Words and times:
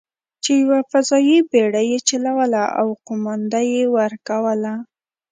چې 0.43 0.51
یوه 0.61 0.79
فضايي 0.91 1.37
بېړۍ 1.51 1.85
یې 1.91 1.99
چلوله 2.09 2.63
او 2.79 2.87
قومانده 3.05 3.61
یې 3.73 3.83
ورکوله. 3.97 4.73